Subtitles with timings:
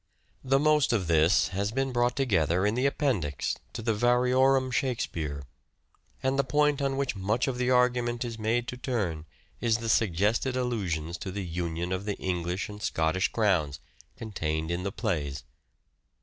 [0.43, 4.99] The most of this has been brought together in the appendix to the" Variorum Shake
[4.99, 5.43] speare,"
[6.23, 9.27] and the point on which much of the argument is made to turn
[9.59, 13.79] is the suggested allusions to the union of the English and Scottish crowns,
[14.17, 15.43] contained in the plays.